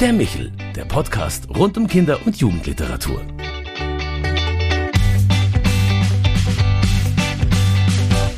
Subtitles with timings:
[0.00, 3.20] Der Michel, der Podcast rund um Kinder- und Jugendliteratur.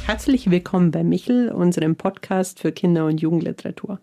[0.07, 4.01] Herzlich willkommen bei Michel, unserem Podcast für Kinder- und Jugendliteratur.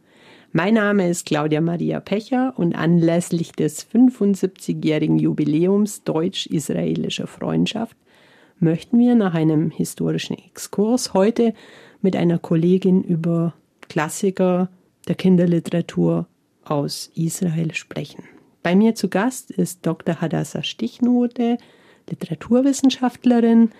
[0.52, 7.98] Mein Name ist Claudia Maria Pecher und anlässlich des 75-jährigen Jubiläums deutsch-israelischer Freundschaft
[8.60, 11.56] möchten wir nach einem historischen Exkurs heute
[12.04, 14.70] mit einer Kollegin über Klassiker
[15.08, 16.28] der Kinderliteratur
[16.70, 18.24] aus Israel sprechen.
[18.64, 20.20] Bei mir zu Gast ist Dr.
[20.20, 21.58] Hadassah Stichnote,
[22.10, 23.72] Literaturwissenschaftlerin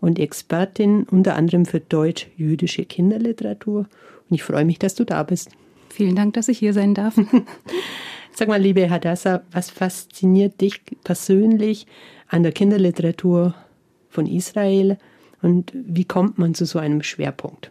[0.00, 3.86] und Expertin unter anderem für deutsch-jüdische Kinderliteratur.
[4.28, 5.50] Und ich freue mich, dass du da bist.
[5.88, 7.18] Vielen Dank, dass ich hier sein darf.
[8.34, 11.86] Sag mal, liebe Hadassah, was fasziniert dich persönlich
[12.28, 13.54] an der Kinderliteratur
[14.10, 14.98] von Israel
[15.40, 17.70] und wie kommt man zu so einem Schwerpunkt?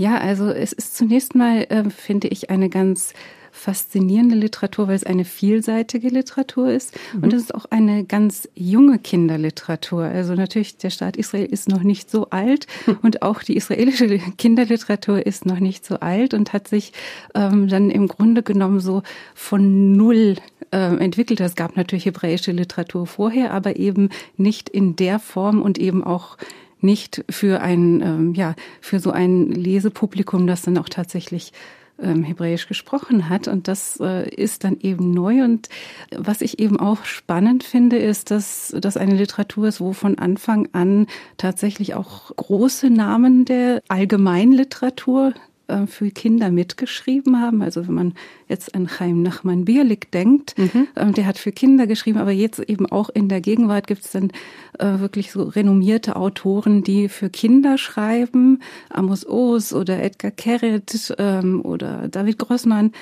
[0.00, 3.12] Ja, also es ist zunächst mal, äh, finde ich, eine ganz
[3.52, 6.98] faszinierende Literatur, weil es eine vielseitige Literatur ist.
[7.12, 7.24] Mhm.
[7.24, 10.04] Und es ist auch eine ganz junge Kinderliteratur.
[10.04, 12.66] Also natürlich, der Staat Israel ist noch nicht so alt
[13.02, 16.94] und auch die israelische Kinderliteratur ist noch nicht so alt und hat sich
[17.34, 19.02] ähm, dann im Grunde genommen so
[19.34, 20.36] von null
[20.70, 21.40] äh, entwickelt.
[21.40, 26.38] Es gab natürlich hebräische Literatur vorher, aber eben nicht in der Form und eben auch
[26.82, 31.52] nicht für ein, ähm, ja, für so ein Lesepublikum, das dann auch tatsächlich
[32.02, 33.48] ähm, Hebräisch gesprochen hat.
[33.48, 35.42] Und das äh, ist dann eben neu.
[35.44, 35.68] Und
[36.16, 40.68] was ich eben auch spannend finde, ist, dass das eine Literatur ist, wo von Anfang
[40.72, 41.06] an
[41.36, 45.34] tatsächlich auch große Namen der Allgemeinliteratur
[45.70, 47.62] äh, für Kinder mitgeschrieben haben.
[47.62, 48.14] Also wenn man
[48.48, 50.88] jetzt an Chaim Nachman Bierlik denkt, mhm.
[50.96, 54.10] Ähm, der hat für Kinder geschrieben, aber jetzt eben auch in der Gegenwart gibt es
[54.10, 54.30] dann
[54.78, 58.60] äh, wirklich so renommierte Autoren, die für Kinder schreiben,
[58.90, 62.92] Amos Oz oder Edgar Keret ähm, oder David Grossmann.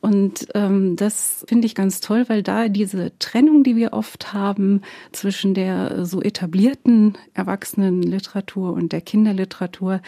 [0.00, 4.82] Und ähm, das finde ich ganz toll, weil da diese Trennung, die wir oft haben
[5.12, 10.00] zwischen der so etablierten Erwachsenenliteratur und der Kinderliteratur,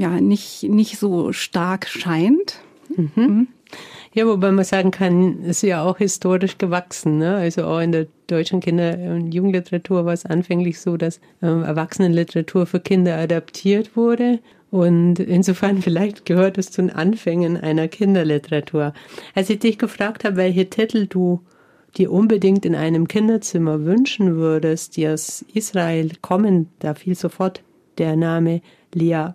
[0.00, 2.60] ja nicht, nicht so stark scheint.
[2.96, 3.10] Mhm.
[3.14, 3.48] mhm.
[4.12, 7.18] Ja, wobei man sagen kann, es ist ja auch historisch gewachsen.
[7.18, 7.36] Ne?
[7.36, 12.66] Also auch in der deutschen Kinder- und Jugendliteratur war es anfänglich so, dass ähm, Erwachsenenliteratur
[12.66, 14.40] für Kinder adaptiert wurde.
[14.72, 18.94] Und insofern vielleicht gehört es zu den Anfängen einer Kinderliteratur.
[19.36, 21.40] Als ich dich gefragt habe, welche Titel du
[21.96, 27.62] dir unbedingt in einem Kinderzimmer wünschen würdest, die aus Israel kommen, da fiel sofort
[27.98, 28.60] der Name
[28.92, 29.34] Lea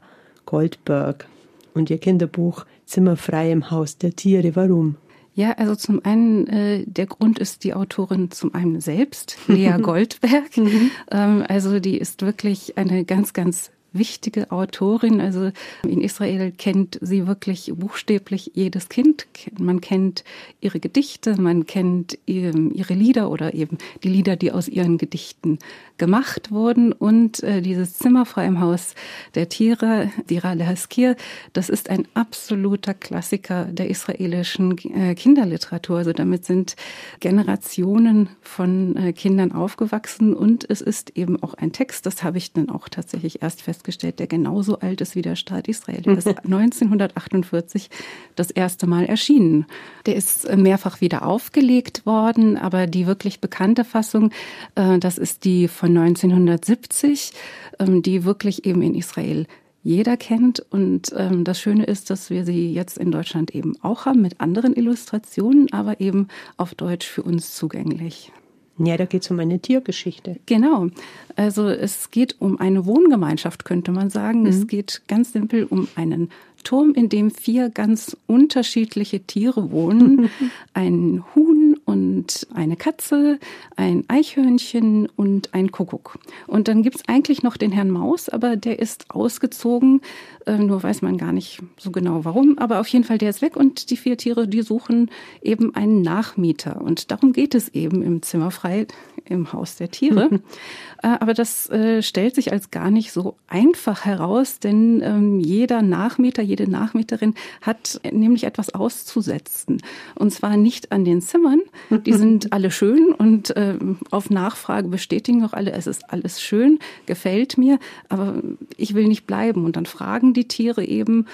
[0.56, 1.28] Goldberg
[1.74, 4.56] und ihr Kinderbuch Zimmerfrei im Haus der Tiere.
[4.56, 4.96] Warum?
[5.34, 10.56] Ja, also zum einen, äh, der Grund ist die Autorin zum einen selbst, Lea Goldberg.
[10.56, 10.92] Mhm.
[11.12, 15.22] ähm, also die ist wirklich eine ganz, ganz wichtige Autorin.
[15.22, 15.52] Also
[15.84, 19.28] in Israel kennt sie wirklich buchstäblich jedes Kind.
[19.58, 20.24] Man kennt
[20.62, 25.60] ihre Gedichte, man kennt ihre Lieder oder eben die Lieder, die aus ihren Gedichten
[25.98, 26.92] gemacht wurden.
[26.92, 28.96] Und äh, dieses Zimmerfrei im Haus
[29.34, 31.16] der Tiere, Dira Lehaskir,
[31.54, 35.98] das ist ein absoluter Klassiker der israelischen äh, Kinderliteratur.
[35.98, 36.76] Also damit sind
[37.20, 42.54] Generationen von äh, Kindern aufgewachsen und es ist eben auch ein Text, das habe ich
[42.54, 46.02] dann auch tatsächlich erst festgestellt, festgestellt, der genauso alt ist wie der Staat Israel.
[46.02, 47.90] Der ist 1948
[48.36, 49.66] das erste Mal erschienen.
[50.06, 54.32] Der ist mehrfach wieder aufgelegt worden, aber die wirklich bekannte Fassung,
[54.76, 57.32] äh, das ist die von 1970,
[57.80, 59.46] ähm, die wirklich eben in Israel
[59.84, 60.60] jeder kennt.
[60.72, 64.42] Und ähm, das Schöne ist, dass wir sie jetzt in Deutschland eben auch haben mit
[64.42, 68.32] anderen Illustrationen, aber eben auf Deutsch für uns zugänglich.
[68.78, 70.38] Ja, da geht es um eine Tiergeschichte.
[70.46, 70.88] Genau.
[71.36, 74.42] Also es geht um eine Wohngemeinschaft, könnte man sagen.
[74.42, 74.48] Mhm.
[74.48, 76.30] Es geht ganz simpel um einen
[76.66, 80.30] Turm, in dem vier ganz unterschiedliche Tiere wohnen.
[80.74, 83.40] ein Huhn und eine Katze,
[83.78, 86.18] ein Eichhörnchen und ein Kuckuck.
[86.48, 90.02] Und dann gibt's eigentlich noch den Herrn Maus, aber der ist ausgezogen.
[90.46, 92.58] Äh, nur weiß man gar nicht so genau warum.
[92.58, 95.10] Aber auf jeden Fall, der ist weg und die vier Tiere, die suchen
[95.42, 96.82] eben einen Nachmieter.
[96.82, 98.88] Und darum geht es eben im Zimmerfrei
[99.28, 100.30] im Haus der Tiere.
[101.04, 105.82] äh, aber das äh, stellt sich als gar nicht so einfach heraus, denn ähm, jeder
[105.82, 109.82] Nachmieter, jede Nachmieterin hat nämlich etwas auszusetzen.
[110.14, 113.78] Und zwar nicht an den Zimmern, die sind alle schön und äh,
[114.12, 117.80] auf Nachfrage bestätigen auch alle, es ist alles schön, gefällt mir,
[118.10, 118.44] aber
[118.78, 119.66] ich will nicht bleiben.
[119.66, 121.26] Und dann fragen die Tiere eben,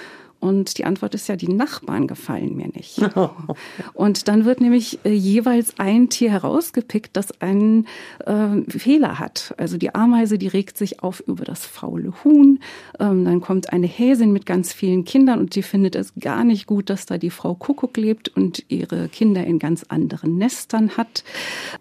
[0.42, 3.00] Und die Antwort ist ja, die Nachbarn gefallen mir nicht.
[3.94, 7.86] Und dann wird nämlich äh, jeweils ein Tier herausgepickt, das einen
[8.26, 9.54] äh, Fehler hat.
[9.56, 12.58] Also die Ameise, die regt sich auf über das faule Huhn.
[12.98, 16.66] Ähm, dann kommt eine Häsin mit ganz vielen Kindern und die findet es gar nicht
[16.66, 21.22] gut, dass da die Frau Kuckuck lebt und ihre Kinder in ganz anderen Nestern hat.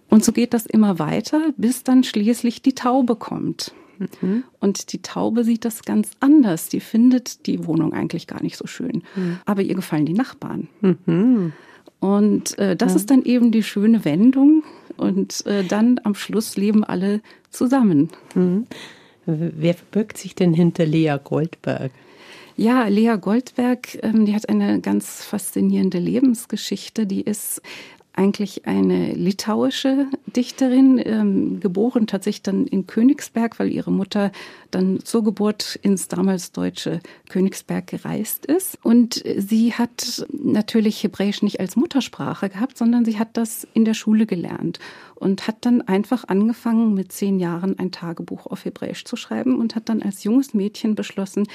[0.07, 3.73] Und so geht das immer weiter, bis dann schließlich die Taube kommt.
[4.21, 4.43] Mhm.
[4.59, 6.69] Und die Taube sieht das ganz anders.
[6.69, 9.03] Die findet die Wohnung eigentlich gar nicht so schön.
[9.15, 9.39] Mhm.
[9.45, 10.67] Aber ihr gefallen die Nachbarn.
[10.81, 11.53] Mhm.
[11.99, 12.95] Und äh, das ja.
[12.97, 14.63] ist dann eben die schöne Wendung.
[14.97, 18.09] Und äh, dann am Schluss leben alle zusammen.
[18.35, 18.67] Mhm.
[19.25, 21.91] Wer verbirgt sich denn hinter Lea Goldberg?
[22.57, 27.05] Ja, Lea Goldberg, ähm, die hat eine ganz faszinierende Lebensgeschichte.
[27.05, 27.61] Die ist
[28.13, 34.31] eigentlich eine litauische Dichterin, ähm, geboren tatsächlich dann in Königsberg, weil ihre Mutter
[34.69, 36.99] dann zur Geburt ins damals deutsche
[37.29, 38.77] Königsberg gereist ist.
[38.83, 43.93] Und sie hat natürlich Hebräisch nicht als Muttersprache gehabt, sondern sie hat das in der
[43.93, 44.79] Schule gelernt
[45.15, 49.75] und hat dann einfach angefangen, mit zehn Jahren ein Tagebuch auf Hebräisch zu schreiben und
[49.75, 51.47] hat dann als junges Mädchen beschlossen,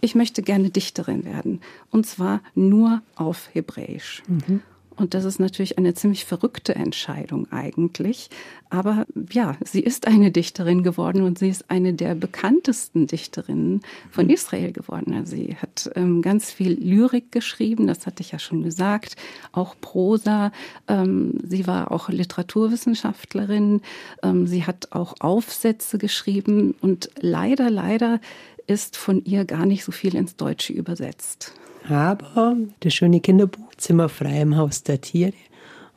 [0.00, 1.60] ich möchte gerne Dichterin werden.
[1.90, 4.24] Und zwar nur auf Hebräisch.
[4.26, 4.60] Mhm.
[4.96, 8.30] Und das ist natürlich eine ziemlich verrückte Entscheidung eigentlich.
[8.70, 14.26] Aber ja, sie ist eine Dichterin geworden und sie ist eine der bekanntesten Dichterinnen von
[14.26, 14.32] mhm.
[14.32, 15.14] Israel geworden.
[15.14, 19.16] Also sie hat ähm, ganz viel Lyrik geschrieben, das hatte ich ja schon gesagt,
[19.52, 20.52] auch Prosa.
[20.88, 23.82] Ähm, sie war auch Literaturwissenschaftlerin.
[24.22, 28.20] Ähm, sie hat auch Aufsätze geschrieben und leider, leider
[28.66, 31.54] ist von ihr gar nicht so viel ins Deutsche übersetzt.
[31.88, 35.32] Aber das schöne Kinderbuch Zimmer frei im Haus der Tiere.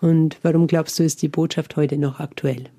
[0.01, 2.69] Und warum glaubst du, ist die Botschaft heute noch aktuell?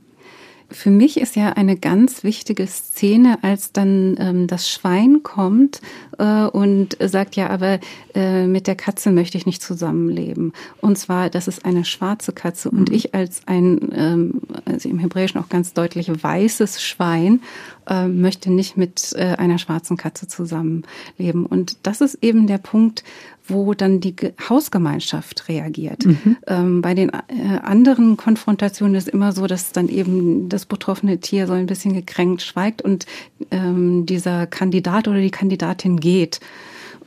[0.70, 5.80] Für mich ist ja eine ganz wichtige Szene, als dann ähm, das Schwein kommt
[6.18, 7.78] äh, und sagt, ja, aber
[8.14, 10.52] äh, mit der Katze möchte ich nicht zusammenleben.
[10.80, 12.78] Und zwar, das ist eine schwarze Katze mhm.
[12.78, 17.42] und ich als ein, ähm, also im Hebräischen auch ganz deutlich weißes Schwein,
[17.86, 21.46] äh, möchte nicht mit äh, einer schwarzen Katze zusammenleben.
[21.46, 23.04] Und das ist eben der Punkt,
[23.48, 24.14] wo dann die
[24.48, 26.04] Hausgemeinschaft reagiert.
[26.04, 26.36] Mhm.
[26.46, 31.46] Ähm, bei den äh, anderen Konfrontationen ist immer so, dass dann eben das betroffene Tier
[31.46, 33.06] so ein bisschen gekränkt schweigt und
[33.50, 36.40] ähm, dieser Kandidat oder die Kandidatin geht.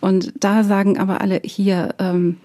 [0.01, 2.37] Und da sagen aber alle hier, ähm,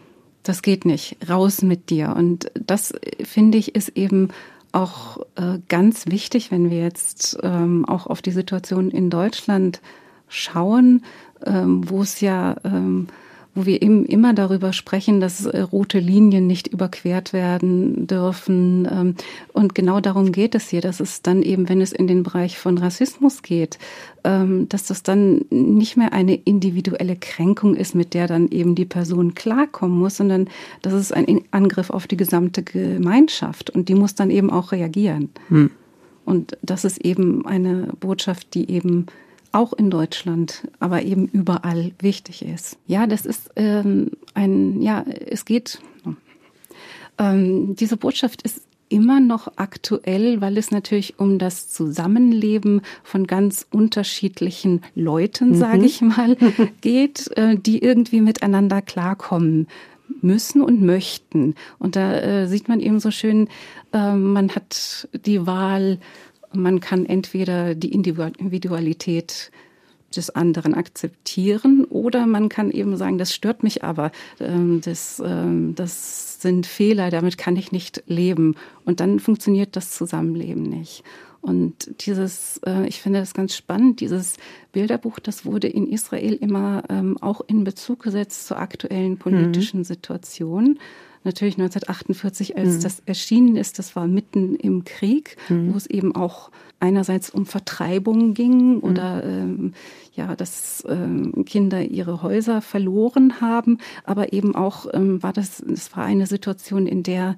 [0.43, 2.15] das geht nicht, raus mit dir.
[2.17, 2.93] Und das,
[3.23, 4.29] finde ich, ist eben
[4.73, 9.81] auch äh, ganz wichtig, wenn wir jetzt ähm, auch auf die Situation in Deutschland
[10.29, 11.05] schauen,
[11.47, 13.07] ähm, wo es ja ähm,
[13.55, 18.89] wo wir eben immer darüber sprechen, dass äh, rote Linien nicht überquert werden dürfen.
[18.91, 19.15] Ähm,
[19.53, 22.59] und genau darum geht es hier, dass es dann eben, wenn es in den Bereich
[22.59, 23.79] von Rassismus geht,
[24.25, 28.87] ähm, dass das dann nicht mehr eine individuelle Kränkung ist, mit der dann eben die
[28.87, 30.49] Person klarkommen muss, sondern
[30.83, 35.31] das ist ein Angriff auf die gesamte Gemeinschaft und die muss dann eben auch reagieren.
[35.49, 35.71] Hm.
[36.25, 39.07] Und das ist eben eine Botschaft, die eben
[39.55, 42.77] auch in Deutschland, aber eben überall wichtig ist.
[42.87, 45.81] Ja, das ist ähm, ein, ja, es geht,
[47.19, 53.67] ähm, diese Botschaft ist immer noch aktuell, weil es natürlich um das Zusammenleben von ganz
[53.71, 55.55] unterschiedlichen Leuten, mhm.
[55.55, 56.37] sage ich mal,
[56.81, 59.69] geht, äh, die irgendwie miteinander klarkommen
[60.21, 61.55] müssen und möchten.
[61.79, 63.49] Und da äh, sieht man eben so schön,
[63.93, 65.99] äh, man hat die Wahl,
[66.55, 69.51] man kann entweder die Individualität
[70.17, 75.75] des anderen akzeptieren oder man kann eben sagen, das stört mich aber, ähm, das, ähm,
[75.75, 78.55] das sind Fehler, damit kann ich nicht leben.
[78.85, 81.03] Und dann funktioniert das Zusammenleben nicht.
[81.41, 84.37] Und dieses, äh, ich finde das ganz spannend, dieses
[84.73, 89.85] Bilderbuch, das wurde in Israel immer ähm, auch in Bezug gesetzt zur aktuellen politischen mhm.
[89.85, 90.79] Situation
[91.25, 92.83] natürlich 1948, als mhm.
[92.83, 95.73] das erschienen ist, das war mitten im Krieg, mhm.
[95.73, 96.51] wo es eben auch
[96.81, 98.83] einerseits um Vertreibung ging mhm.
[98.83, 99.73] oder ähm,
[100.15, 105.97] ja, dass ähm, Kinder ihre Häuser verloren haben, aber eben auch ähm, war das, es
[105.97, 107.37] war eine Situation, in der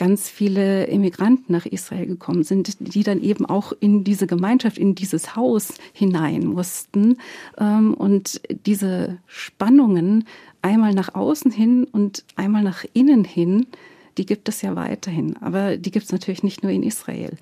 [0.00, 4.94] ganz viele Immigranten nach Israel gekommen sind, die dann eben auch in diese Gemeinschaft, in
[4.94, 7.18] dieses Haus hinein mussten.
[7.58, 10.24] Ähm, und diese Spannungen
[10.62, 13.66] einmal nach außen hin und einmal nach innen hin,
[14.16, 15.36] die gibt es ja weiterhin.
[15.36, 17.36] Aber die gibt es natürlich nicht nur in Israel.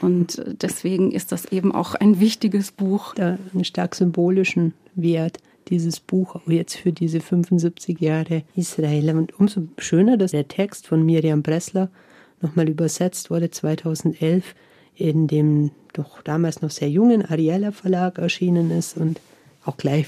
[0.00, 3.14] Und deswegen ist das eben auch ein wichtiges Buch.
[3.14, 5.38] Einen stark symbolischen Wert
[5.68, 9.16] dieses Buch jetzt für diese 75 Jahre Israel.
[9.16, 11.90] Und umso schöner, dass der Text von Miriam Bressler
[12.40, 14.54] nochmal übersetzt wurde 2011
[14.94, 19.20] in dem doch damals noch sehr jungen Ariella Verlag erschienen ist und
[19.64, 20.06] auch gleich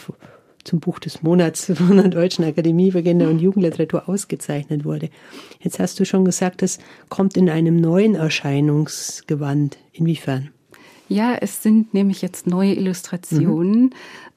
[0.65, 5.11] zum Buch des Monats von der Deutschen Akademie für Kinder- und Jugendliteratur ausgezeichnet wurde.
[5.61, 9.79] Jetzt hast du schon gesagt, es kommt in einem neuen Erscheinungsgewand.
[9.93, 10.54] Inwiefern?
[11.09, 13.83] Ja, es sind nämlich jetzt neue Illustrationen.
[13.83, 13.91] Mhm.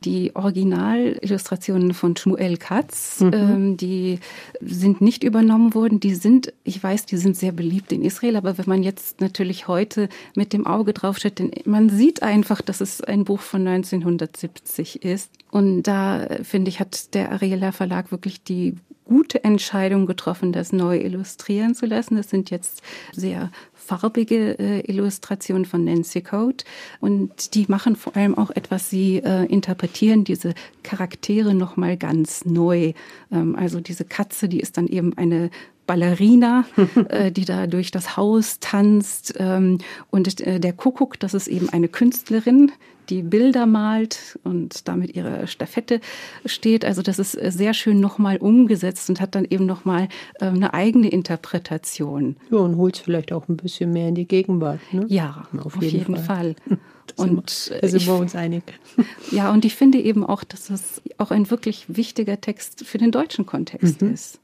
[0.04, 3.34] Die Originalillustrationen von Shmuel Katz, mhm.
[3.34, 4.20] ähm, die
[4.62, 6.00] sind nicht übernommen worden.
[6.00, 9.68] Die sind, ich weiß, die sind sehr beliebt in Israel, aber wenn man jetzt natürlich
[9.68, 15.32] heute mit dem Auge draufsteht, man sieht einfach, dass es ein Buch von 1970 ist.
[15.50, 18.76] Und da, finde ich, hat der Ariela Verlag wirklich die
[19.08, 22.16] gute Entscheidung getroffen, das neu illustrieren zu lassen.
[22.16, 22.82] Das sind jetzt
[23.14, 26.66] sehr farbige äh, Illustrationen von Nancy Code
[27.00, 32.94] und die machen vor allem auch etwas, sie äh, interpretieren diese Charaktere nochmal ganz neu.
[33.32, 35.50] Ähm, also diese Katze, die ist dann eben eine
[35.88, 36.66] Ballerina,
[37.10, 39.34] äh, die da durch das Haus tanzt.
[39.40, 39.80] Ähm,
[40.12, 42.72] und äh, der Kuckuck, das ist eben eine Künstlerin,
[43.10, 46.02] die Bilder malt und damit ihre Staffette
[46.46, 46.86] steht.
[46.86, 50.74] Also das ist äh, sehr schön nochmal umgesetzt und hat dann eben nochmal äh, eine
[50.74, 52.36] eigene Interpretation.
[52.52, 54.82] Ja, und holt es vielleicht auch ein bisschen mehr in die Gegenwart.
[54.92, 55.06] Ne?
[55.08, 56.56] Ja, auf, auf jeden, jeden, Fall.
[56.56, 56.78] Fall.
[57.16, 58.64] Und da sind wir uns einig.
[59.32, 63.12] Ja, und ich finde eben auch, dass es auch ein wirklich wichtiger Text für den
[63.12, 64.14] deutschen Kontext mhm.
[64.14, 64.40] ist.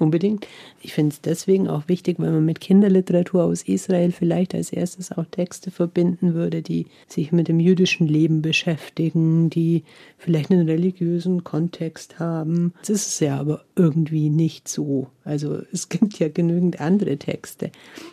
[0.00, 0.46] Unbedingt.
[0.80, 5.12] Ich finde es deswegen auch wichtig, wenn man mit Kinderliteratur aus Israel vielleicht als erstes
[5.12, 9.84] auch Texte verbinden würde, die sich mit dem jüdischen Leben beschäftigen, die
[10.16, 12.72] vielleicht einen religiösen Kontext haben.
[12.80, 15.08] Das ist es ja aber irgendwie nicht so.
[15.22, 17.70] Also es gibt ja genügend andere Texte.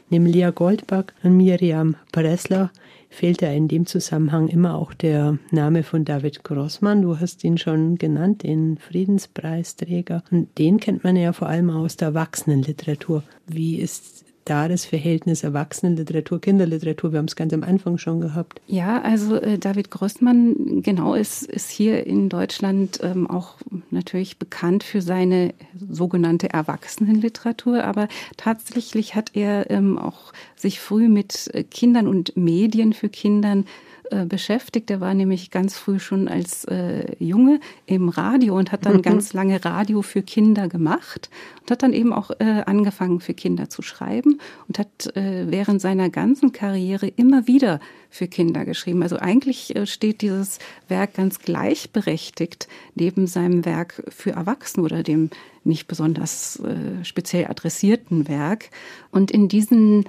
[0.09, 2.69] Neben Lea Goldbach und Miriam Pressler
[3.09, 7.01] fehlt ja in dem Zusammenhang immer auch der Name von David Grossmann.
[7.01, 10.23] Du hast ihn schon genannt, den Friedenspreisträger.
[10.31, 13.23] Und den kennt man ja vor allem aus der Erwachsenenliteratur.
[13.47, 17.11] Wie ist da das Verhältnis Erwachsenenliteratur, Kinderliteratur?
[17.11, 18.61] Wir haben es ganz am Anfang schon gehabt.
[18.67, 23.55] Ja, also äh, David Grossmann, genau, ist, ist hier in Deutschland ähm, auch
[23.91, 25.53] natürlich bekannt für seine
[25.89, 32.93] sogenannte Erwachsenenliteratur, aber tatsächlich hat er ähm, auch sich früh mit äh, Kindern und Medien
[32.93, 33.65] für Kindern
[34.11, 34.89] äh, beschäftigt.
[34.89, 39.01] Er war nämlich ganz früh schon als äh, Junge im Radio und hat dann mhm.
[39.03, 41.29] ganz lange Radio für Kinder gemacht
[41.61, 45.81] und hat dann eben auch äh, angefangen für Kinder zu schreiben und hat äh, während
[45.81, 49.03] seiner ganzen Karriere immer wieder für Kinder geschrieben.
[49.03, 55.29] Also eigentlich äh, steht dieses Werk ganz gleichberechtigt neben seinem Werk für Erwachsene oder dem
[55.63, 56.61] nicht besonders
[57.03, 58.69] speziell adressierten Werk.
[59.11, 60.05] Und in diesen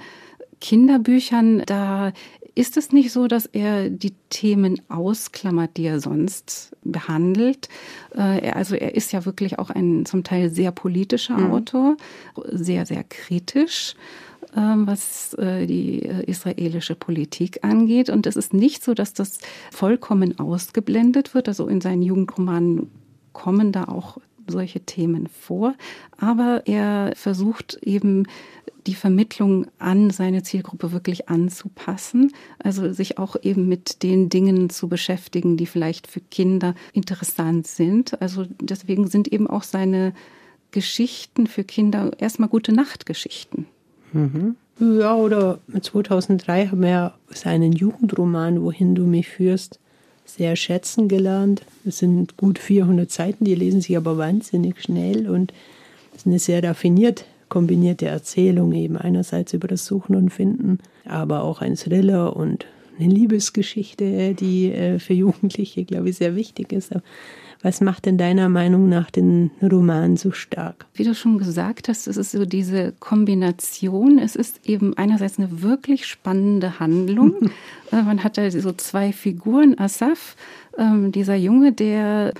[0.61, 2.11] Kinderbüchern, da
[2.59, 7.69] ist es nicht so, dass er die Themen ausklammert, die er sonst behandelt?
[8.13, 11.51] Äh, also er ist ja wirklich auch ein zum Teil sehr politischer mhm.
[11.51, 11.97] Autor,
[12.51, 13.95] sehr, sehr kritisch
[14.57, 18.09] ähm, was äh, die äh, israelische Politik angeht.
[18.09, 19.39] Und es ist nicht so, dass das
[19.71, 21.47] vollkommen ausgeblendet wird.
[21.47, 22.89] Also in seinen Jugendromanen
[23.31, 25.75] kommen da auch solche Themen vor.
[26.17, 28.25] Aber er versucht eben
[28.87, 32.31] die Vermittlung an seine Zielgruppe wirklich anzupassen.
[32.59, 38.21] Also sich auch eben mit den Dingen zu beschäftigen, die vielleicht für Kinder interessant sind.
[38.21, 40.13] Also deswegen sind eben auch seine
[40.71, 43.65] Geschichten für Kinder erstmal gute Nachtgeschichten.
[44.13, 44.55] Mhm.
[44.79, 49.79] Ja, oder 2003 haben wir ja seinen Jugendroman, Wohin du mich führst,
[50.25, 51.63] sehr schätzen gelernt.
[51.85, 55.53] Es sind gut 400 Seiten, die lesen sich aber wahnsinnig schnell und
[56.13, 61.43] es ist eine sehr raffiniert kombinierte Erzählung eben einerseits über das Suchen und Finden, aber
[61.43, 62.65] auch ein Thriller und
[62.99, 66.93] eine Liebesgeschichte, die äh, für Jugendliche, glaube ich, sehr wichtig ist.
[67.61, 70.85] Was macht denn deiner Meinung nach den Roman so stark?
[70.93, 74.17] Wie du schon gesagt hast, es ist so diese Kombination.
[74.17, 77.33] Es ist eben einerseits eine wirklich spannende Handlung.
[77.91, 79.75] Äh, man hat da so zwei Figuren.
[79.79, 80.35] Asaf,
[80.77, 82.35] ähm, dieser Junge, der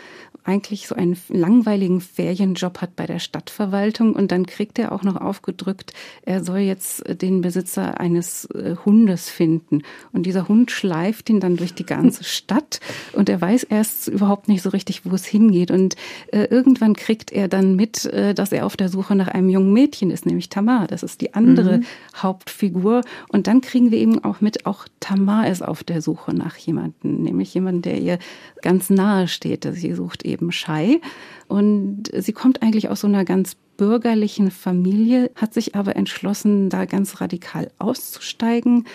[0.50, 5.16] eigentlich so einen langweiligen Ferienjob hat bei der Stadtverwaltung und dann kriegt er auch noch
[5.16, 9.84] aufgedrückt, er soll jetzt den Besitzer eines äh, Hundes finden.
[10.12, 12.80] Und dieser Hund schleift ihn dann durch die ganze Stadt
[13.14, 15.70] und er weiß erst überhaupt nicht so richtig, wo es hingeht.
[15.70, 15.96] Und
[16.32, 19.72] äh, irgendwann kriegt er dann mit, äh, dass er auf der Suche nach einem jungen
[19.72, 20.88] Mädchen ist, nämlich Tamar.
[20.88, 21.86] Das ist die andere mhm.
[22.16, 23.02] Hauptfigur.
[23.28, 27.22] Und dann kriegen wir eben auch mit, auch Tamar ist auf der Suche nach jemanden,
[27.22, 28.18] nämlich jemanden, der ihr
[28.64, 29.68] ganz nahe steht.
[29.72, 31.02] Sie sucht eben Schei.
[31.48, 36.86] Und sie kommt eigentlich aus so einer ganz bürgerlichen Familie, hat sich aber entschlossen, da
[36.86, 38.86] ganz radikal auszusteigen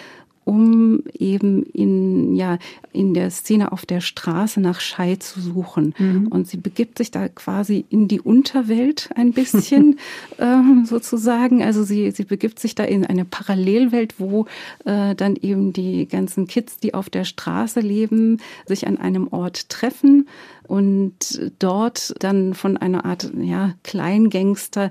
[0.44, 2.58] um eben in, ja,
[2.92, 5.94] in der Szene auf der Straße nach Schei zu suchen.
[5.98, 6.26] Mhm.
[6.28, 9.98] Und sie begibt sich da quasi in die Unterwelt ein bisschen,
[10.38, 11.62] ähm, sozusagen.
[11.62, 14.46] Also sie, sie begibt sich da in eine Parallelwelt, wo
[14.84, 19.70] äh, dann eben die ganzen Kids, die auf der Straße leben, sich an einem Ort
[19.70, 20.28] treffen
[20.66, 24.90] und dort dann von einer Art ja, Kleingangster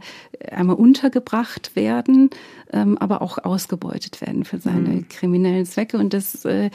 [0.51, 2.29] einmal untergebracht werden,
[2.71, 5.09] ähm, aber auch ausgebeutet werden für seine mhm.
[5.09, 5.97] kriminellen Zwecke.
[5.97, 6.69] Und das, äh,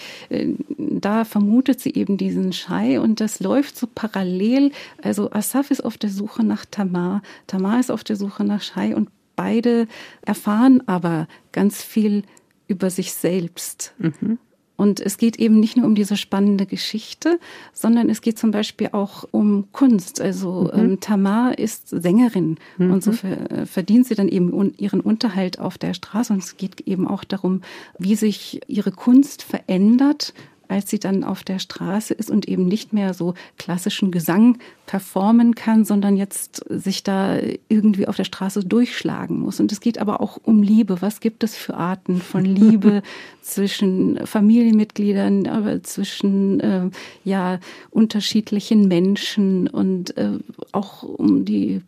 [0.79, 4.73] da vermutet sie eben diesen Schei und das läuft so parallel.
[5.03, 8.95] Also Asaf ist auf der Suche nach Tamar, Tamar ist auf der Suche nach Schei
[8.97, 9.87] und beide
[10.23, 12.25] erfahren aber ganz viel
[12.67, 13.95] über sich selbst.
[13.99, 14.39] Mhm.
[14.79, 17.41] Und es geht eben nicht nur um diese spannende Geschichte,
[17.73, 20.21] sondern es geht zum Beispiel auch um Kunst.
[20.21, 20.81] Also mhm.
[20.81, 22.93] ähm, Tamar ist Sängerin mhm.
[22.93, 26.33] und so ver verdient sie dann eben un ihren Unterhalt auf der Straße.
[26.33, 27.63] Und es geht eben auch darum,
[27.99, 30.33] wie sich ihre Kunst verändert
[30.69, 35.55] als sie dann auf der Straße ist und eben nicht mehr so klassischen Gesang performen
[35.55, 39.61] kann, sondern jetzt sich da irgendwie auf der Straße durchschlagen muss.
[39.61, 41.03] Und es geht aber auch um Liebe.
[41.03, 43.03] Was gibt es für Arten von Liebe
[43.43, 46.91] zwischen Familienmitgliedern, aber zwischen äh,
[47.25, 47.59] ja
[47.91, 50.39] unterschiedlichen Menschen und äh,
[50.73, 51.83] auch um die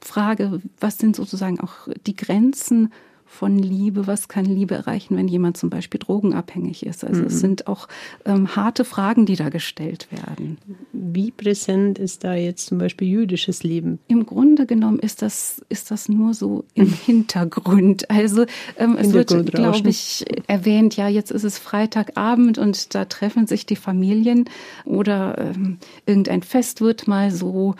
[0.00, 2.92] Frage, was sind sozusagen auch die Grenzen
[3.30, 7.04] von Liebe, was kann Liebe erreichen, wenn jemand zum Beispiel drogenabhängig ist.
[7.04, 7.26] Also mhm.
[7.28, 7.86] es sind auch
[8.24, 10.58] ähm, harte Fragen, die da gestellt werden.
[10.92, 14.00] Wie präsent ist da jetzt zum Beispiel jüdisches Leben?
[14.08, 18.10] Im Grunde genommen ist das, ist das nur so im Hintergrund.
[18.10, 18.46] Also
[18.76, 23.64] ähm, es wird, glaube ich, erwähnt, ja, jetzt ist es Freitagabend und da treffen sich
[23.64, 24.50] die Familien
[24.84, 27.76] oder ähm, irgendein Fest wird mal so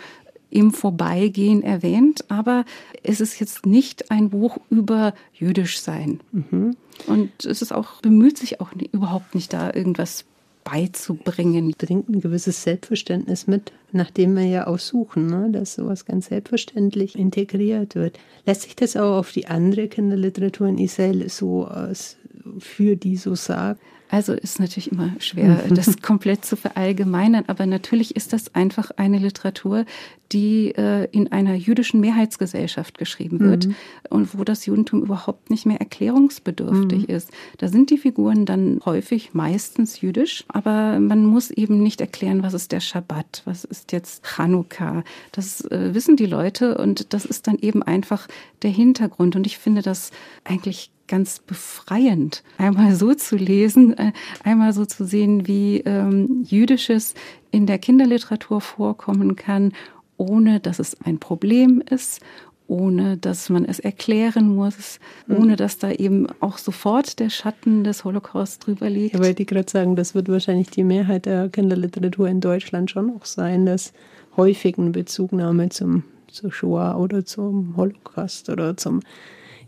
[0.51, 2.65] im Vorbeigehen erwähnt, aber
[3.03, 6.19] es ist jetzt nicht ein Buch über jüdisch sein.
[6.31, 6.75] Mhm.
[7.07, 10.25] Und es ist auch, bemüht sich auch nie, überhaupt nicht da irgendwas
[10.63, 11.73] beizubringen.
[11.77, 15.49] Bringt ein gewisses Selbstverständnis mit, nachdem wir ja auch suchen, ne?
[15.51, 18.19] dass sowas ganz selbstverständlich integriert wird.
[18.45, 22.17] Lässt sich das auch auf die andere Kinderliteratur in Israel so aus,
[22.59, 23.79] für die so sagen?
[24.11, 25.73] Also ist natürlich immer schwer, mhm.
[25.73, 29.85] das komplett zu verallgemeinern, aber natürlich ist das einfach eine Literatur,
[30.33, 33.75] die äh, in einer jüdischen Mehrheitsgesellschaft geschrieben wird mhm.
[34.09, 37.15] und wo das Judentum überhaupt nicht mehr erklärungsbedürftig mhm.
[37.15, 37.31] ist.
[37.57, 42.53] Da sind die Figuren dann häufig meistens jüdisch, aber man muss eben nicht erklären, was
[42.53, 45.05] ist der Schabbat, was ist jetzt Chanukka.
[45.31, 48.27] Das äh, wissen die Leute und das ist dann eben einfach
[48.61, 49.37] der Hintergrund.
[49.37, 50.11] Und ich finde das
[50.43, 54.13] eigentlich ganz befreiend, einmal so zu lesen, äh,
[54.45, 57.15] einmal so zu sehen, wie ähm, Jüdisches
[57.51, 59.73] in der Kinderliteratur vorkommen kann,
[60.15, 62.21] ohne dass es ein Problem ist,
[62.67, 65.35] ohne dass man es erklären muss, mhm.
[65.35, 69.15] ohne dass da eben auch sofort der Schatten des Holocaust drüber liegt.
[69.15, 73.13] Ja, wollte ich gerade sagen, das wird wahrscheinlich die Mehrheit der Kinderliteratur in Deutschland schon
[73.13, 73.91] auch sein, dass
[74.37, 79.01] häufig eine Bezugnahme zum, zur Shoah oder zum Holocaust oder zum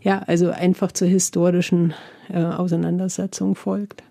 [0.04, 1.94] ja, also einfach zur historischen
[2.28, 4.02] äh, Auseinandersetzung folgt.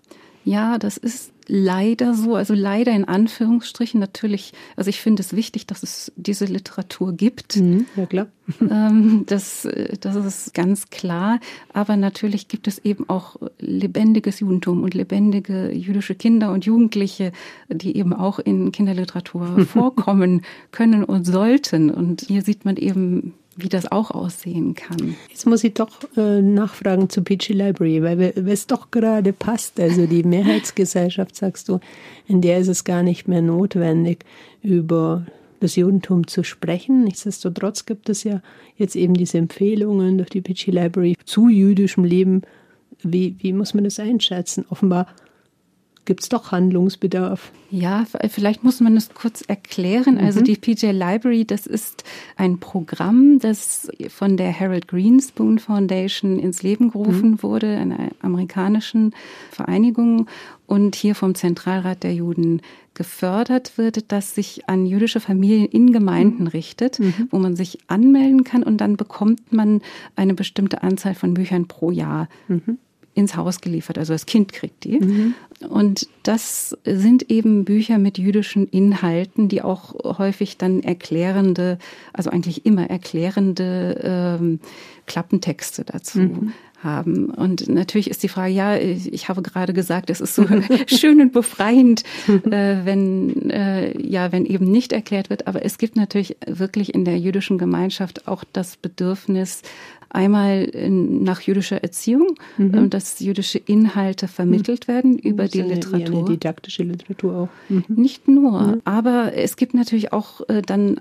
[0.44, 5.66] Ja, das ist leider so, also leider in Anführungsstrichen natürlich, also ich finde es wichtig,
[5.66, 7.56] dass es diese Literatur gibt.
[7.56, 8.26] Mhm, ja, klar.
[8.60, 9.66] Ähm, das,
[10.00, 11.40] das ist ganz klar.
[11.72, 17.32] Aber natürlich gibt es eben auch lebendiges Judentum und lebendige jüdische Kinder und Jugendliche,
[17.70, 21.90] die eben auch in Kinderliteratur vorkommen können und sollten.
[21.90, 25.16] Und hier sieht man eben wie das auch aussehen kann.
[25.30, 29.78] Jetzt muss ich doch äh, nachfragen zu Peachy Library, weil es doch gerade passt.
[29.80, 31.80] Also die Mehrheitsgesellschaft, sagst du,
[32.26, 34.24] in der ist es gar nicht mehr notwendig,
[34.62, 35.26] über
[35.60, 37.04] das Judentum zu sprechen.
[37.04, 38.42] Nichtsdestotrotz gibt es ja
[38.76, 42.42] jetzt eben diese Empfehlungen durch die Peachy Library zu jüdischem Leben.
[43.02, 44.64] Wie, wie muss man das einschätzen?
[44.70, 45.06] Offenbar
[46.04, 47.52] gibt es doch Handlungsbedarf.
[47.70, 50.18] Ja, vielleicht muss man es kurz erklären.
[50.18, 50.44] Also mhm.
[50.44, 52.04] die PJ Library, das ist
[52.36, 57.42] ein Programm, das von der Harold Greenspoon Foundation ins Leben gerufen mhm.
[57.42, 59.14] wurde, einer amerikanischen
[59.50, 60.28] Vereinigung
[60.66, 62.62] und hier vom Zentralrat der Juden
[62.94, 66.48] gefördert wird, das sich an jüdische Familien in Gemeinden mhm.
[66.48, 67.28] richtet, mhm.
[67.30, 69.82] wo man sich anmelden kann und dann bekommt man
[70.14, 72.28] eine bestimmte Anzahl von Büchern pro Jahr.
[72.46, 72.78] Mhm
[73.14, 73.98] ins Haus geliefert.
[73.98, 74.98] Also das Kind kriegt die.
[74.98, 75.34] Mhm.
[75.68, 81.78] Und das sind eben Bücher mit jüdischen Inhalten, die auch häufig dann erklärende,
[82.12, 84.60] also eigentlich immer erklärende ähm,
[85.06, 86.52] Klappentexte dazu mhm.
[86.84, 87.26] Haben.
[87.26, 90.46] Und natürlich ist die Frage, ja, ich habe gerade gesagt, es ist so
[90.86, 95.46] schön und befreiend, äh, wenn, äh, ja, wenn eben nicht erklärt wird.
[95.46, 99.62] Aber es gibt natürlich wirklich in der jüdischen Gemeinschaft auch das Bedürfnis,
[100.14, 102.72] Einmal nach jüdischer Erziehung, mhm.
[102.72, 104.92] Ähm, dass jüdische Inhalte vermittelt mhm.
[104.92, 106.18] werden über die eine, Literatur.
[106.18, 107.48] Eine didaktische Literatur auch.
[107.68, 107.84] Mhm.
[107.88, 108.82] Nicht nur, mhm.
[108.84, 111.00] aber es gibt natürlich auch äh, dann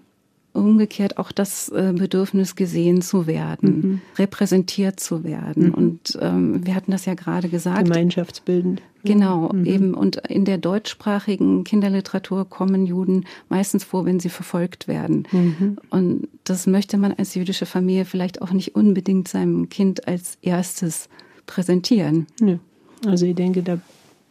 [0.53, 4.01] umgekehrt auch das äh, Bedürfnis, gesehen zu werden, mhm.
[4.17, 5.67] repräsentiert zu werden.
[5.67, 5.73] Mhm.
[5.73, 7.85] Und ähm, wir hatten das ja gerade gesagt.
[7.85, 8.81] Gemeinschaftsbildend.
[9.03, 9.65] Genau, mhm.
[9.65, 9.93] eben.
[9.93, 15.27] Und in der deutschsprachigen Kinderliteratur kommen Juden meistens vor, wenn sie verfolgt werden.
[15.31, 15.77] Mhm.
[15.89, 21.09] Und das möchte man als jüdische Familie vielleicht auch nicht unbedingt seinem Kind als erstes
[21.47, 22.27] präsentieren.
[22.39, 22.59] Ja.
[23.05, 23.79] Also ich denke, da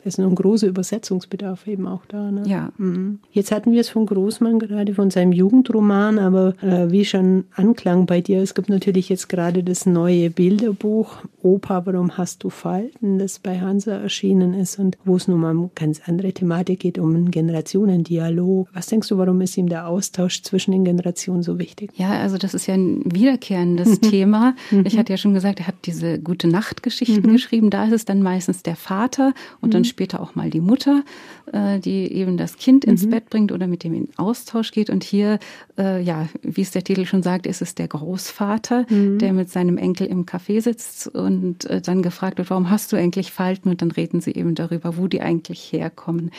[0.04, 2.30] ist noch ein großer Übersetzungsbedarf eben auch da.
[2.30, 2.42] Ne?
[2.46, 2.72] Ja.
[2.78, 3.20] Mhm.
[3.30, 8.06] Jetzt hatten wir es von Großmann gerade von seinem Jugendroman, aber äh, wie schon anklang
[8.06, 13.18] bei dir, es gibt natürlich jetzt gerade das neue Bilderbuch Opa, warum hast du Falten,
[13.18, 16.98] das bei Hansa erschienen ist und wo es nun mal um ganz andere Thematik geht,
[16.98, 18.68] um einen Generationendialog.
[18.72, 21.90] Was denkst du, warum ist ihm der Austausch zwischen den Generationen so wichtig?
[21.96, 24.54] Ja, also das ist ja ein wiederkehrendes Thema.
[24.70, 24.84] Mhm.
[24.86, 27.32] Ich hatte ja schon gesagt, er hat diese gute Nachtgeschichten mhm.
[27.32, 27.70] geschrieben.
[27.70, 31.04] Da ist es dann meistens der Vater und dann später auch mal die Mutter,
[31.52, 33.10] äh, die eben das Kind ins mhm.
[33.10, 34.90] Bett bringt oder mit dem in Austausch geht.
[34.90, 35.38] Und hier,
[35.78, 39.18] äh, ja, wie es der Titel schon sagt, ist es der Großvater, mhm.
[39.18, 42.96] der mit seinem Enkel im Café sitzt und äh, dann gefragt wird, warum hast du
[42.96, 43.68] eigentlich Falten?
[43.68, 46.30] Und dann reden sie eben darüber, wo die eigentlich herkommen.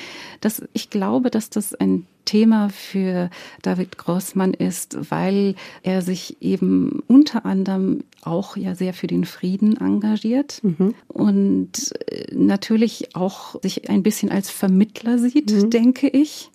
[0.42, 3.30] Das, ich glaube, dass das ein Thema für
[3.62, 9.78] David Grossmann ist, weil er sich eben unter anderem auch ja sehr für den Frieden
[9.78, 10.94] engagiert mhm.
[11.08, 15.70] und äh, natürlich auch sich ein bisschen als Vermittler sieht, mhm.
[15.70, 16.52] denke ich.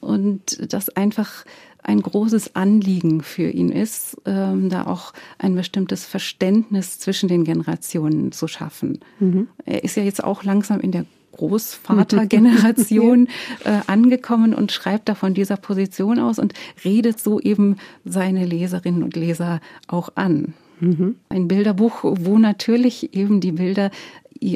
[0.00, 1.44] Und das einfach
[1.82, 8.30] ein großes Anliegen für ihn ist, ähm, da auch ein bestimmtes Verständnis zwischen den Generationen
[8.32, 9.00] zu schaffen.
[9.20, 9.48] Mhm.
[9.64, 13.28] Er ist ja jetzt auch langsam in der Großvatergeneration
[13.64, 16.52] äh, angekommen und schreibt da von dieser Position aus und
[16.84, 20.54] redet so eben seine Leserinnen und Leser auch an.
[20.80, 21.16] Mhm.
[21.28, 23.90] Ein Bilderbuch, wo natürlich eben die Bilder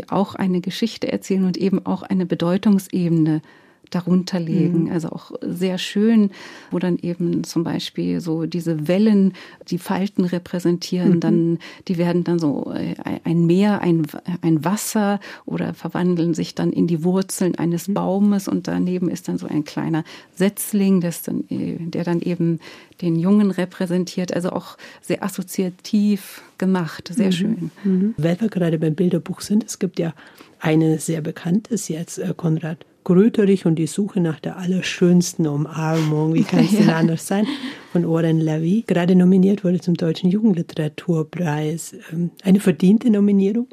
[0.08, 3.42] auch eine Geschichte erzählen und eben auch eine Bedeutungsebene
[3.90, 4.84] darunter legen.
[4.84, 4.92] Mhm.
[4.92, 6.30] Also auch sehr schön,
[6.70, 9.34] wo dann eben zum Beispiel so diese Wellen,
[9.68, 11.20] die Falten repräsentieren, mhm.
[11.20, 14.06] dann, die werden dann so äh, ein Meer, ein,
[14.40, 17.94] ein Wasser oder verwandeln sich dann in die Wurzeln eines mhm.
[17.94, 22.60] Baumes und daneben ist dann so ein kleiner Setzling, das dann, äh, der dann eben
[23.00, 24.32] den Jungen repräsentiert.
[24.34, 27.32] Also auch sehr assoziativ gemacht, sehr mhm.
[27.32, 27.70] schön.
[27.84, 28.14] Mhm.
[28.16, 30.14] Weil wir gerade beim Bilderbuch sind, es gibt ja
[30.60, 36.34] eine sehr bekannte, ist jetzt äh, Konrad Gröterich und die Suche nach der allerschönsten Umarmung,
[36.34, 36.96] wie kann es denn ja.
[36.96, 37.46] anders sein,
[37.92, 41.94] von Oren Levy, gerade nominiert wurde zum Deutschen Jugendliteraturpreis.
[42.12, 43.68] Ähm, eine verdiente Nominierung?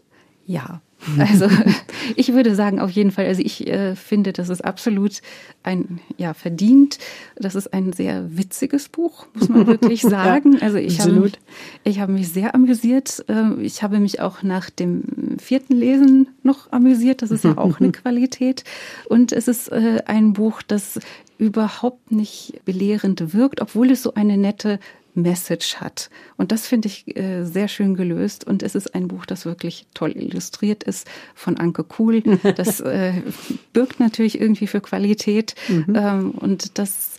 [0.46, 0.82] Ja,
[1.18, 1.48] also
[2.16, 5.22] ich würde sagen, auf jeden Fall, also ich äh, finde, das ist absolut
[5.64, 7.00] ein, ja, verdient.
[7.36, 10.54] Das ist ein sehr witziges Buch, muss man wirklich sagen.
[10.54, 11.40] ja, also ich habe mich,
[11.84, 13.24] ich habe mich sehr amüsiert.
[13.28, 17.22] Äh, ich habe mich auch nach dem vierten Lesen noch amüsiert.
[17.22, 18.64] Das ist ja auch eine Qualität.
[19.08, 21.00] Und es ist äh, ein Buch, das
[21.38, 24.80] überhaupt nicht belehrend wirkt, obwohl es so eine nette
[25.22, 26.10] Message hat.
[26.38, 28.46] Und das finde ich äh, sehr schön gelöst.
[28.46, 32.22] Und es ist ein Buch, das wirklich toll illustriert ist von Anke Kuhl.
[32.56, 33.14] Das äh,
[33.74, 35.56] birgt natürlich irgendwie für Qualität.
[35.68, 35.96] Mhm.
[35.96, 37.18] Ähm, und das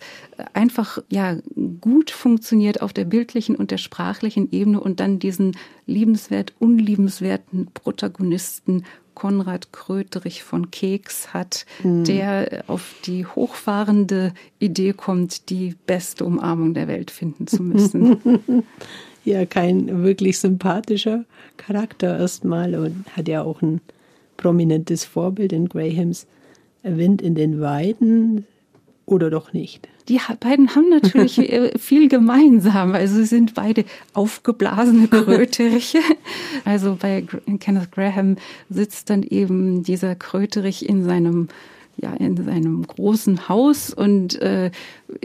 [0.55, 1.37] einfach ja
[1.81, 8.85] gut funktioniert auf der bildlichen und der sprachlichen Ebene und dann diesen liebenswert, unliebenswerten Protagonisten
[9.14, 12.05] Konrad Kröterich von Keks hat, mhm.
[12.05, 18.64] der auf die hochfahrende Idee kommt, die beste Umarmung der Welt finden zu müssen.
[19.24, 21.24] ja, kein wirklich sympathischer
[21.59, 23.81] Charakter erstmal und hat ja auch ein
[24.37, 26.26] prominentes Vorbild in Grahams
[26.83, 28.46] Wind in den Weiden
[29.11, 29.88] oder doch nicht?
[30.09, 32.94] Die beiden haben natürlich äh, viel gemeinsam.
[32.94, 36.01] Also sie sind beide aufgeblasene Kröteriche.
[36.64, 37.25] Also bei
[37.59, 38.37] Kenneth Graham
[38.68, 41.49] sitzt dann eben dieser Kröterich in seinem
[41.96, 44.70] ja in seinem großen Haus und äh,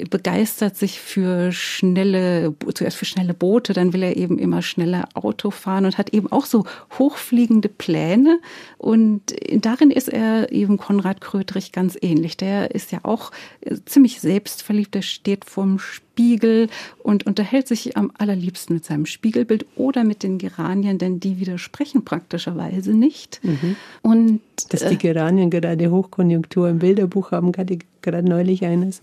[0.09, 5.51] begeistert sich für schnelle, zuerst für schnelle Boote, dann will er eben immer schneller Auto
[5.51, 6.65] fahren und hat eben auch so
[6.97, 8.39] hochfliegende Pläne.
[8.77, 12.37] Und darin ist er eben Konrad Krötrich ganz ähnlich.
[12.37, 16.69] Der ist ja auch äh, ziemlich selbstverliebt, der steht vorm Spiegel
[17.03, 22.05] und unterhält sich am allerliebsten mit seinem Spiegelbild oder mit den Geranien, denn die widersprechen
[22.05, 23.41] praktischerweise nicht.
[23.43, 23.75] Mhm.
[24.01, 29.01] Und dass die äh, Geranien gerade Hochkonjunktur im Bilderbuch haben, gerade, gerade neulich eines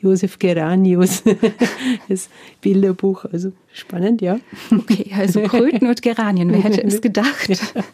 [0.00, 1.22] Josef Geranius,
[2.08, 2.28] das
[2.60, 3.26] Bilderbuch.
[3.26, 4.40] Also spannend, ja.
[4.70, 7.48] Okay, also Kröten und Geranien, wer hätte es gedacht?
[7.48, 7.84] Ja,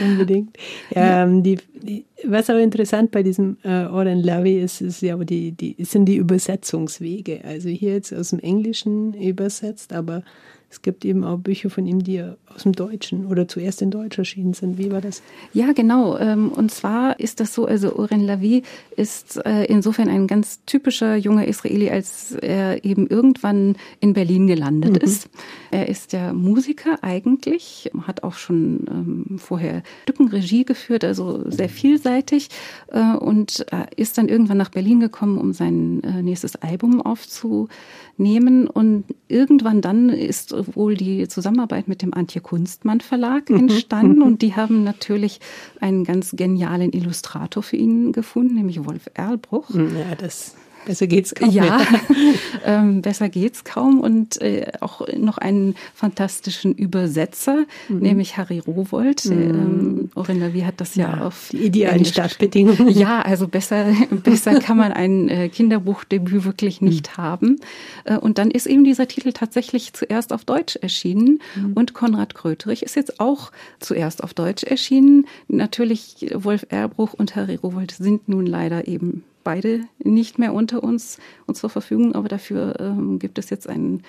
[0.00, 0.56] unbedingt.
[0.92, 5.52] Ähm, die, die, was aber interessant bei diesem äh, Oren Lavey ist, ist ja die,
[5.52, 7.40] die, sind die Übersetzungswege.
[7.44, 10.22] Also hier jetzt aus dem Englischen übersetzt, aber
[10.70, 12.22] es gibt eben auch Bücher von ihm, die
[12.54, 14.78] aus dem Deutschen oder zuerst in Deutsch erschienen sind.
[14.78, 15.20] Wie war das?
[15.52, 16.16] Ja, genau.
[16.16, 18.62] Ähm, und zwar ist das so, also Oren Lavi
[18.96, 24.92] ist äh, insofern ein ganz typischer junger Israeli, als er eben irgendwann in Berlin gelandet
[24.92, 25.00] mhm.
[25.00, 25.28] ist.
[25.72, 32.48] Er ist ja Musiker eigentlich, hat auch schon ähm, vorher Stückenregie geführt, also sehr vielseitig
[32.92, 38.68] äh, und äh, ist dann irgendwann nach Berlin gekommen, um sein nächstes Album aufzunehmen.
[38.68, 44.56] Und irgendwann dann ist wohl die Zusammenarbeit mit dem Antje Kunstmann Verlag entstanden und die
[44.56, 45.40] haben natürlich
[45.80, 49.70] einen ganz genialen Illustrator für ihn gefunden, nämlich Wolf Erlbruch.
[49.70, 50.54] Ja, das
[50.86, 51.50] Besser geht's kaum.
[51.50, 51.80] Ja,
[52.64, 54.00] ähm, besser geht's kaum.
[54.00, 57.98] Und äh, auch noch einen fantastischen Übersetzer, mhm.
[57.98, 59.24] nämlich Harry Rowold.
[59.26, 59.42] Mhm.
[59.42, 62.88] Ähm, Orinda, wie hat das ja, ja auf die idealen Startbedingungen.
[63.00, 63.86] Ja, also besser,
[64.24, 66.88] besser kann man ein äh, Kinderbuchdebüt wirklich mhm.
[66.88, 67.22] nicht mhm.
[67.22, 67.56] haben.
[68.04, 71.40] Äh, und dann ist eben dieser Titel tatsächlich zuerst auf Deutsch erschienen.
[71.56, 71.72] Mhm.
[71.74, 75.26] Und Konrad Kröterich ist jetzt auch zuerst auf Deutsch erschienen.
[75.48, 81.18] Natürlich Wolf Erbruch und Harry Rowold sind nun leider eben beide nicht mehr unter uns
[81.46, 84.02] und zur Verfügung, aber dafür ähm, gibt es jetzt ein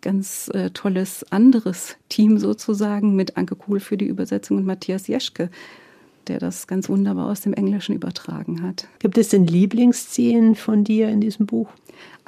[0.00, 5.50] ganz äh, tolles anderes Team sozusagen mit Anke Kuhl für die Übersetzung und Matthias Jeschke,
[6.26, 8.88] der das ganz wunderbar aus dem Englischen übertragen hat.
[8.98, 11.68] Gibt es denn Lieblingsszenen von dir in diesem Buch?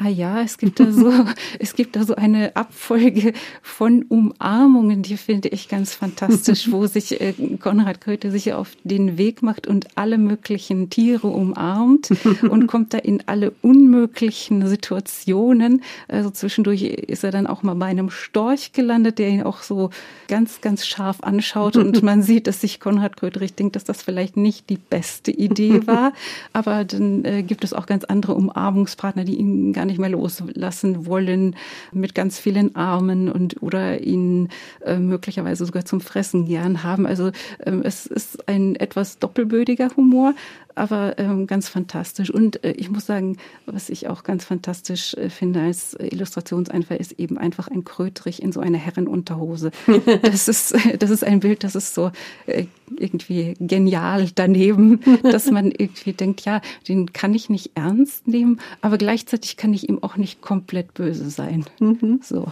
[0.01, 1.13] Ah ja, es gibt da so,
[1.59, 3.33] es gibt da so eine Abfolge
[3.63, 9.19] von Umarmungen, die finde ich ganz fantastisch, wo sich äh, Konrad Köthe sich auf den
[9.19, 12.11] Weg macht und alle möglichen Tiere umarmt
[12.43, 15.83] und kommt da in alle unmöglichen Situationen.
[16.07, 19.91] Also zwischendurch ist er dann auch mal bei einem Storch gelandet, der ihn auch so
[20.29, 24.37] ganz, ganz scharf anschaut und man sieht, dass sich Konrad Köterich denkt, dass das vielleicht
[24.37, 26.13] nicht die beste Idee war.
[26.53, 31.07] Aber dann äh, gibt es auch ganz andere Umarmungspartner, die ihn gar nicht mehr loslassen
[31.07, 31.57] wollen
[31.92, 34.48] mit ganz vielen Armen und oder ihn
[34.85, 37.07] äh, möglicherweise sogar zum Fressen gern haben.
[37.07, 37.33] Also
[37.66, 40.35] ähm, es ist ein etwas doppelbödiger Humor,
[40.79, 42.31] aber ähm, ganz fantastisch.
[42.31, 47.12] Und äh, ich muss sagen, was ich auch ganz fantastisch äh, finde als Illustrationseinfall, ist
[47.12, 49.70] eben einfach ein Krötrich in so einer Herrenunterhose.
[50.22, 52.11] Das ist, das ist ein Bild, das ist so
[52.46, 58.61] äh, irgendwie genial daneben, dass man irgendwie denkt, ja, den kann ich nicht ernst nehmen,
[58.81, 61.64] aber gleichzeitig kann ich ihm auch nicht komplett böse sein.
[61.81, 62.21] Mhm.
[62.23, 62.47] So.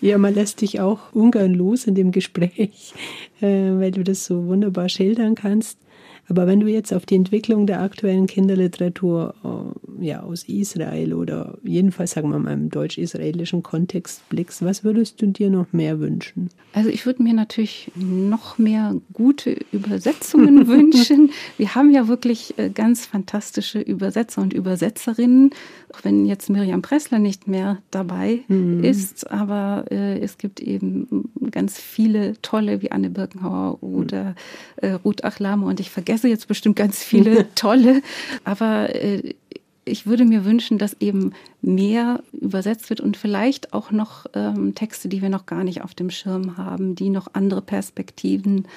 [0.00, 2.94] Ja, man lässt dich auch ungern los in dem Gespräch,
[3.40, 5.78] äh, weil du das so wunderbar schildern kannst.
[6.30, 9.34] Aber wenn du jetzt auf die Entwicklung der aktuellen Kinderliteratur
[10.00, 15.20] äh, ja, aus Israel oder jedenfalls sagen wir mal im deutsch-israelischen Kontext blickst, was würdest
[15.20, 16.50] du dir noch mehr wünschen?
[16.72, 21.30] Also ich würde mir natürlich noch mehr gute Übersetzungen wünschen.
[21.56, 25.50] Wir haben ja wirklich äh, ganz fantastische Übersetzer und Übersetzerinnen,
[25.92, 28.84] auch wenn jetzt Miriam Pressler nicht mehr dabei mhm.
[28.84, 34.36] ist, aber äh, es gibt eben ganz viele tolle wie Anne Birkenhauer oder
[34.76, 38.02] äh, Ruth Achlame und ich vergesse jetzt bestimmt ganz viele tolle,
[38.44, 39.34] aber äh,
[39.84, 45.08] ich würde mir wünschen, dass eben mehr übersetzt wird und vielleicht auch noch ähm, Texte,
[45.08, 48.68] die wir noch gar nicht auf dem Schirm haben, die noch andere Perspektiven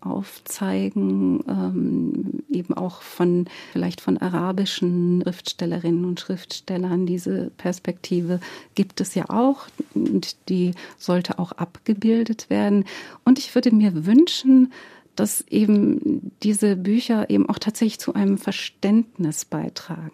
[0.00, 7.06] aufzeigen, ähm, eben auch von vielleicht von arabischen Schriftstellerinnen und Schriftstellern.
[7.06, 8.38] Diese Perspektive
[8.74, 12.84] gibt es ja auch und die sollte auch abgebildet werden.
[13.24, 14.72] Und ich würde mir wünschen,
[15.18, 20.12] dass eben diese Bücher eben auch tatsächlich zu einem Verständnis beitragen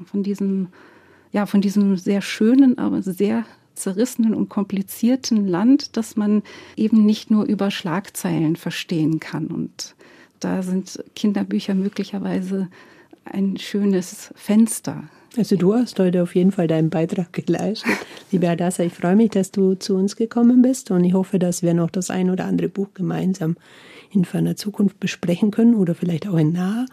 [0.00, 0.06] mhm.
[0.06, 0.68] von diesem,
[1.30, 6.42] ja, von diesem sehr schönen, aber sehr zerrissenen und komplizierten Land, das man
[6.76, 9.46] eben nicht nur über Schlagzeilen verstehen kann.
[9.46, 9.94] Und
[10.40, 12.68] da sind Kinderbücher möglicherweise
[13.32, 15.04] ein schönes Fenster.
[15.36, 17.92] Also du hast heute auf jeden Fall deinen Beitrag geleistet.
[18.32, 21.62] Liebe Adassa, ich freue mich, dass du zu uns gekommen bist und ich hoffe, dass
[21.62, 23.56] wir noch das ein oder andere Buch gemeinsam
[24.12, 26.86] in ferner Zukunft besprechen können oder vielleicht auch in naher.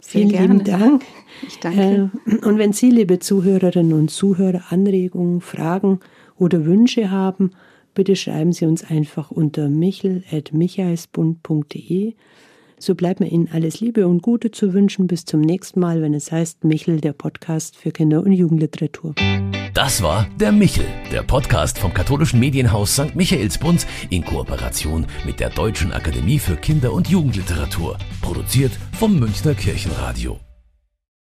[0.00, 1.04] Vielen lieben Dank.
[1.46, 2.10] Ich danke.
[2.26, 6.00] Äh, und wenn Sie, liebe Zuhörerinnen und Zuhörer, Anregungen, Fragen
[6.36, 7.52] oder Wünsche haben,
[7.94, 12.14] bitte schreiben Sie uns einfach unter michel.michaelsbund.de.
[12.84, 15.06] So bleibt mir Ihnen alles Liebe und Gute zu wünschen.
[15.06, 19.14] Bis zum nächsten Mal, wenn es heißt Michel, der Podcast für Kinder- und Jugendliteratur.
[19.72, 23.16] Das war der Michel, der Podcast vom katholischen Medienhaus St.
[23.16, 27.96] Michaelsbund in Kooperation mit der Deutschen Akademie für Kinder- und Jugendliteratur.
[28.20, 30.38] Produziert vom Münchner Kirchenradio.